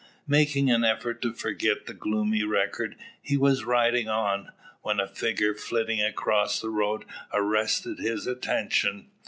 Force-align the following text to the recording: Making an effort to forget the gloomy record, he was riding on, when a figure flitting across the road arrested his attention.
Making 0.25 0.71
an 0.71 0.83
effort 0.83 1.21
to 1.21 1.31
forget 1.31 1.85
the 1.85 1.93
gloomy 1.93 2.43
record, 2.43 2.95
he 3.21 3.37
was 3.37 3.65
riding 3.65 4.09
on, 4.09 4.51
when 4.81 4.99
a 4.99 5.05
figure 5.05 5.53
flitting 5.53 6.01
across 6.01 6.59
the 6.59 6.71
road 6.71 7.05
arrested 7.31 7.99
his 7.99 8.25
attention. 8.25 9.11